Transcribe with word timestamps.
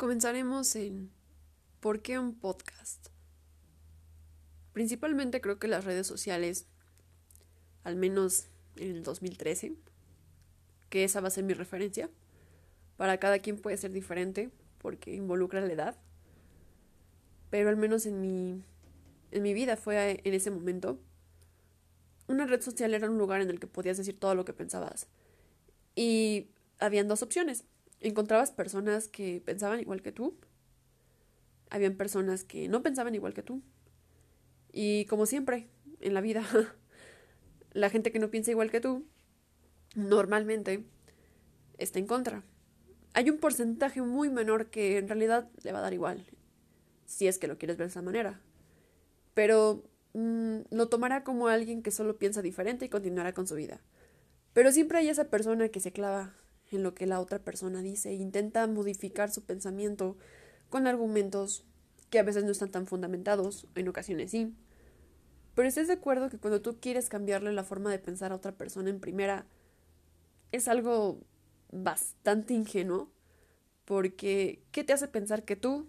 Comenzaremos 0.00 0.76
en 0.76 1.10
¿por 1.80 2.00
qué 2.00 2.18
un 2.18 2.34
podcast? 2.34 3.08
Principalmente 4.72 5.42
creo 5.42 5.58
que 5.58 5.68
las 5.68 5.84
redes 5.84 6.06
sociales, 6.06 6.64
al 7.84 7.96
menos 7.96 8.46
en 8.76 8.92
el 8.92 9.02
2013, 9.02 9.74
que 10.88 11.04
esa 11.04 11.20
va 11.20 11.28
a 11.28 11.30
ser 11.30 11.44
mi 11.44 11.52
referencia, 11.52 12.08
para 12.96 13.20
cada 13.20 13.40
quien 13.40 13.58
puede 13.58 13.76
ser 13.76 13.92
diferente 13.92 14.48
porque 14.78 15.14
involucra 15.14 15.60
la 15.60 15.70
edad, 15.70 15.96
pero 17.50 17.68
al 17.68 17.76
menos 17.76 18.06
en 18.06 18.22
mi, 18.22 18.64
en 19.32 19.42
mi 19.42 19.52
vida 19.52 19.76
fue 19.76 20.22
en 20.24 20.32
ese 20.32 20.50
momento. 20.50 20.98
Una 22.26 22.46
red 22.46 22.62
social 22.62 22.94
era 22.94 23.10
un 23.10 23.18
lugar 23.18 23.42
en 23.42 23.50
el 23.50 23.60
que 23.60 23.66
podías 23.66 23.98
decir 23.98 24.18
todo 24.18 24.34
lo 24.34 24.46
que 24.46 24.54
pensabas. 24.54 25.08
Y 25.94 26.48
habían 26.78 27.06
dos 27.06 27.22
opciones 27.22 27.64
encontrabas 28.00 28.50
personas 28.50 29.08
que 29.08 29.42
pensaban 29.44 29.80
igual 29.80 30.02
que 30.02 30.12
tú. 30.12 30.36
Habían 31.70 31.96
personas 31.96 32.44
que 32.44 32.68
no 32.68 32.82
pensaban 32.82 33.14
igual 33.14 33.34
que 33.34 33.42
tú. 33.42 33.62
Y 34.72 35.04
como 35.06 35.26
siempre, 35.26 35.68
en 36.00 36.14
la 36.14 36.20
vida, 36.20 36.44
la 37.72 37.90
gente 37.90 38.10
que 38.10 38.18
no 38.18 38.30
piensa 38.30 38.50
igual 38.50 38.70
que 38.70 38.80
tú, 38.80 39.04
normalmente 39.94 40.84
está 41.78 41.98
en 41.98 42.06
contra. 42.06 42.42
Hay 43.12 43.28
un 43.30 43.38
porcentaje 43.38 44.02
muy 44.02 44.30
menor 44.30 44.70
que 44.70 44.98
en 44.98 45.08
realidad 45.08 45.48
le 45.62 45.72
va 45.72 45.78
a 45.78 45.82
dar 45.82 45.92
igual, 45.92 46.24
si 47.06 47.26
es 47.26 47.38
que 47.38 47.48
lo 47.48 47.58
quieres 47.58 47.76
ver 47.76 47.88
de 47.88 47.90
esa 47.90 48.02
manera. 48.02 48.40
Pero 49.34 49.82
mm, 50.14 50.60
lo 50.70 50.88
tomará 50.88 51.24
como 51.24 51.48
alguien 51.48 51.82
que 51.82 51.90
solo 51.90 52.18
piensa 52.18 52.42
diferente 52.42 52.84
y 52.84 52.88
continuará 52.88 53.34
con 53.34 53.48
su 53.48 53.56
vida. 53.56 53.80
Pero 54.52 54.72
siempre 54.72 54.98
hay 54.98 55.08
esa 55.08 55.24
persona 55.24 55.68
que 55.68 55.80
se 55.80 55.92
clava 55.92 56.34
en 56.70 56.82
lo 56.82 56.94
que 56.94 57.06
la 57.06 57.20
otra 57.20 57.38
persona 57.38 57.82
dice 57.82 58.12
intenta 58.12 58.66
modificar 58.66 59.30
su 59.30 59.42
pensamiento 59.42 60.16
con 60.68 60.86
argumentos 60.86 61.64
que 62.10 62.18
a 62.18 62.22
veces 62.22 62.44
no 62.44 62.50
están 62.50 62.70
tan 62.70 62.86
fundamentados, 62.86 63.66
en 63.74 63.88
ocasiones 63.88 64.30
sí. 64.30 64.54
Pero 65.54 65.68
estés 65.68 65.88
de 65.88 65.94
acuerdo 65.94 66.30
que 66.30 66.38
cuando 66.38 66.62
tú 66.62 66.78
quieres 66.80 67.08
cambiarle 67.08 67.52
la 67.52 67.64
forma 67.64 67.90
de 67.90 67.98
pensar 67.98 68.32
a 68.32 68.36
otra 68.36 68.52
persona 68.52 68.90
en 68.90 69.00
primera, 69.00 69.46
es 70.52 70.68
algo 70.68 71.20
bastante 71.70 72.54
ingenuo, 72.54 73.10
porque 73.84 74.62
¿qué 74.72 74.84
te 74.84 74.92
hace 74.92 75.08
pensar 75.08 75.44
que 75.44 75.56
tú, 75.56 75.88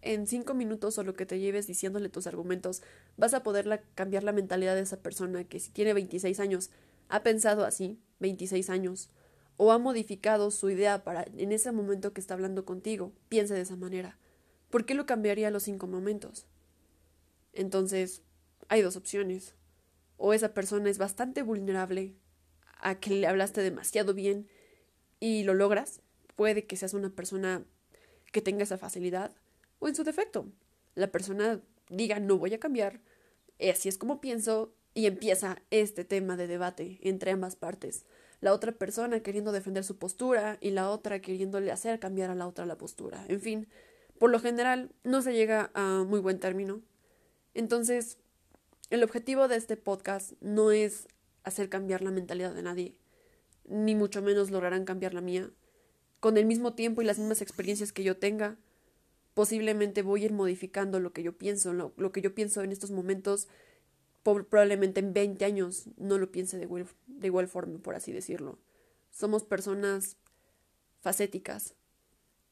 en 0.00 0.26
cinco 0.26 0.54
minutos 0.54 0.98
o 0.98 1.04
lo 1.04 1.14
que 1.14 1.26
te 1.26 1.38
lleves 1.38 1.66
diciéndole 1.66 2.08
tus 2.08 2.26
argumentos, 2.26 2.82
vas 3.16 3.34
a 3.34 3.42
poder 3.42 3.84
cambiar 3.94 4.24
la 4.24 4.32
mentalidad 4.32 4.74
de 4.74 4.82
esa 4.82 5.00
persona 5.00 5.44
que 5.44 5.60
si 5.60 5.70
tiene 5.70 5.94
26 5.94 6.40
años, 6.40 6.70
ha 7.08 7.22
pensado 7.22 7.64
así, 7.64 7.98
26 8.20 8.70
años, 8.70 9.10
o 9.58 9.72
ha 9.72 9.78
modificado 9.78 10.50
su 10.50 10.70
idea 10.70 11.04
para 11.04 11.26
en 11.36 11.52
ese 11.52 11.72
momento 11.72 12.12
que 12.12 12.20
está 12.20 12.34
hablando 12.34 12.64
contigo, 12.64 13.12
piense 13.28 13.54
de 13.54 13.60
esa 13.60 13.76
manera. 13.76 14.16
¿Por 14.70 14.86
qué 14.86 14.94
lo 14.94 15.04
cambiaría 15.04 15.48
a 15.48 15.50
los 15.50 15.64
cinco 15.64 15.88
momentos? 15.88 16.46
Entonces, 17.52 18.22
hay 18.68 18.82
dos 18.82 18.96
opciones. 18.96 19.56
O 20.16 20.32
esa 20.32 20.54
persona 20.54 20.88
es 20.88 20.98
bastante 20.98 21.42
vulnerable 21.42 22.14
a 22.78 23.00
que 23.00 23.10
le 23.10 23.26
hablaste 23.26 23.60
demasiado 23.60 24.14
bien 24.14 24.48
y 25.18 25.42
lo 25.42 25.54
logras. 25.54 26.02
Puede 26.36 26.64
que 26.64 26.76
seas 26.76 26.94
una 26.94 27.10
persona 27.10 27.64
que 28.30 28.40
tenga 28.40 28.62
esa 28.62 28.78
facilidad. 28.78 29.34
O 29.80 29.88
en 29.88 29.96
su 29.96 30.04
defecto, 30.04 30.46
la 30.94 31.10
persona 31.10 31.60
diga 31.90 32.20
no 32.20 32.38
voy 32.38 32.54
a 32.54 32.60
cambiar, 32.60 33.00
así 33.58 33.88
es 33.88 33.98
como 33.98 34.20
pienso, 34.20 34.72
y 34.94 35.06
empieza 35.06 35.62
este 35.70 36.04
tema 36.04 36.36
de 36.36 36.46
debate 36.46 37.00
entre 37.02 37.32
ambas 37.32 37.56
partes 37.56 38.04
la 38.40 38.52
otra 38.52 38.72
persona 38.72 39.20
queriendo 39.20 39.52
defender 39.52 39.84
su 39.84 39.98
postura 39.98 40.58
y 40.60 40.70
la 40.70 40.90
otra 40.90 41.20
queriéndole 41.20 41.72
hacer 41.72 41.98
cambiar 41.98 42.30
a 42.30 42.34
la 42.34 42.46
otra 42.46 42.66
la 42.66 42.78
postura. 42.78 43.24
En 43.28 43.40
fin, 43.40 43.68
por 44.18 44.30
lo 44.30 44.40
general 44.40 44.90
no 45.04 45.22
se 45.22 45.32
llega 45.32 45.70
a 45.74 46.04
muy 46.04 46.20
buen 46.20 46.38
término. 46.38 46.80
Entonces, 47.54 48.18
el 48.90 49.02
objetivo 49.02 49.48
de 49.48 49.56
este 49.56 49.76
podcast 49.76 50.32
no 50.40 50.70
es 50.70 51.08
hacer 51.42 51.68
cambiar 51.68 52.02
la 52.02 52.10
mentalidad 52.10 52.54
de 52.54 52.62
nadie, 52.62 52.96
ni 53.64 53.94
mucho 53.94 54.22
menos 54.22 54.50
lograrán 54.50 54.84
cambiar 54.84 55.14
la 55.14 55.20
mía. 55.20 55.50
Con 56.20 56.36
el 56.36 56.46
mismo 56.46 56.74
tiempo 56.74 57.02
y 57.02 57.04
las 57.04 57.18
mismas 57.18 57.42
experiencias 57.42 57.92
que 57.92 58.02
yo 58.02 58.16
tenga, 58.16 58.56
posiblemente 59.34 60.02
voy 60.02 60.22
a 60.22 60.26
ir 60.26 60.32
modificando 60.32 61.00
lo 61.00 61.12
que 61.12 61.22
yo 61.22 61.36
pienso, 61.36 61.72
lo, 61.72 61.92
lo 61.96 62.12
que 62.12 62.20
yo 62.20 62.34
pienso 62.34 62.62
en 62.62 62.72
estos 62.72 62.90
momentos 62.90 63.48
probablemente 64.22 65.00
en 65.00 65.12
20 65.12 65.44
años 65.44 65.84
no 65.96 66.18
lo 66.18 66.30
piense 66.30 66.58
de 66.58 66.64
igual, 66.64 66.86
de 67.06 67.26
igual 67.26 67.48
forma, 67.48 67.78
por 67.78 67.94
así 67.94 68.12
decirlo. 68.12 68.58
Somos 69.10 69.44
personas 69.44 70.16
facéticas, 71.00 71.74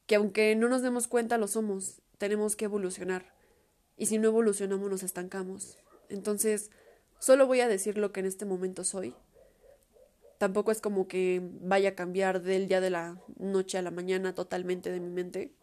que 0.06 0.14
aunque 0.14 0.54
no 0.56 0.68
nos 0.68 0.82
demos 0.82 1.08
cuenta 1.08 1.38
lo 1.38 1.48
somos, 1.48 2.00
tenemos 2.18 2.56
que 2.56 2.66
evolucionar. 2.66 3.34
Y 3.96 4.06
si 4.06 4.18
no 4.18 4.28
evolucionamos 4.28 4.90
nos 4.90 5.02
estancamos. 5.02 5.78
Entonces, 6.08 6.70
solo 7.18 7.46
voy 7.46 7.60
a 7.60 7.68
decir 7.68 7.98
lo 7.98 8.12
que 8.12 8.20
en 8.20 8.26
este 8.26 8.44
momento 8.44 8.84
soy. 8.84 9.14
Tampoco 10.38 10.70
es 10.70 10.80
como 10.80 11.08
que 11.08 11.40
vaya 11.62 11.90
a 11.90 11.94
cambiar 11.94 12.42
del 12.42 12.68
día 12.68 12.80
de 12.80 12.90
la 12.90 13.20
noche 13.38 13.78
a 13.78 13.82
la 13.82 13.90
mañana 13.90 14.34
totalmente 14.34 14.90
de 14.92 15.00
mi 15.00 15.08
mente. 15.08 15.54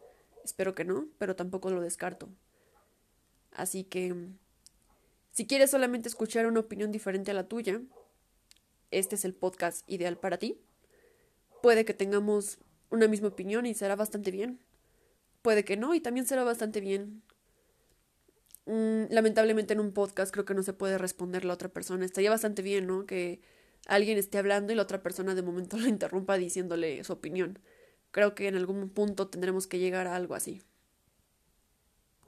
Espero 0.44 0.74
que 0.74 0.84
no, 0.84 1.06
pero 1.18 1.36
tampoco 1.36 1.70
lo 1.70 1.80
descarto. 1.80 2.28
Así 3.52 3.84
que 3.84 4.14
si 5.34 5.48
quieres 5.48 5.72
solamente 5.72 6.08
escuchar 6.08 6.46
una 6.46 6.60
opinión 6.60 6.92
diferente 6.92 7.32
a 7.32 7.34
la 7.34 7.48
tuya, 7.48 7.82
este 8.92 9.16
es 9.16 9.24
el 9.24 9.34
podcast 9.34 9.82
ideal 9.90 10.16
para 10.16 10.38
ti. 10.38 10.60
Puede 11.60 11.84
que 11.84 11.92
tengamos 11.92 12.58
una 12.88 13.08
misma 13.08 13.28
opinión 13.28 13.66
y 13.66 13.74
será 13.74 13.96
bastante 13.96 14.30
bien. 14.30 14.60
Puede 15.42 15.64
que 15.64 15.76
no 15.76 15.92
y 15.92 16.00
también 16.00 16.24
será 16.24 16.44
bastante 16.44 16.80
bien. 16.80 17.24
Mm, 18.66 19.06
lamentablemente 19.10 19.74
en 19.74 19.80
un 19.80 19.92
podcast 19.92 20.32
creo 20.32 20.44
que 20.44 20.54
no 20.54 20.62
se 20.62 20.72
puede 20.72 20.98
responder 20.98 21.44
la 21.44 21.54
otra 21.54 21.68
persona. 21.68 22.04
Estaría 22.04 22.30
bastante 22.30 22.62
bien, 22.62 22.86
¿no? 22.86 23.04
Que 23.04 23.40
alguien 23.88 24.18
esté 24.18 24.38
hablando 24.38 24.72
y 24.72 24.76
la 24.76 24.82
otra 24.82 25.02
persona 25.02 25.34
de 25.34 25.42
momento 25.42 25.76
lo 25.78 25.88
interrumpa 25.88 26.38
diciéndole 26.38 27.02
su 27.02 27.12
opinión. 27.12 27.58
Creo 28.12 28.36
que 28.36 28.46
en 28.46 28.54
algún 28.54 28.88
punto 28.88 29.26
tendremos 29.26 29.66
que 29.66 29.80
llegar 29.80 30.06
a 30.06 30.14
algo 30.14 30.36
así. 30.36 30.62